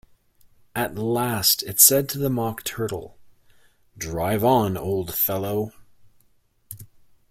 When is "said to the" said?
1.79-2.31